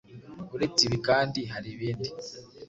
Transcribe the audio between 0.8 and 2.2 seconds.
ibi kandi hari ibindi